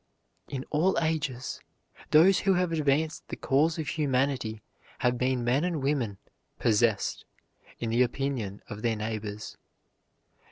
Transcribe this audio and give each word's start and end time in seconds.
In 0.47 0.65
all 0.71 0.97
ages 0.99 1.61
those 2.09 2.39
who 2.39 2.55
have 2.55 2.71
advanced 2.71 3.27
the 3.27 3.35
cause 3.35 3.77
of 3.77 3.87
humanity 3.87 4.63
have 4.97 5.19
been 5.19 5.43
men 5.43 5.63
and 5.63 5.79
women 5.83 6.17
"possessed," 6.57 7.23
in 7.77 7.91
the 7.91 8.01
opinion 8.01 8.63
of 8.67 8.81
their 8.81 8.95
neighbors. 8.95 9.57